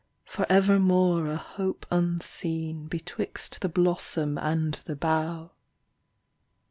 [0.25, 5.51] For evermore a hope unseen, Betwixt the blossom and the bough.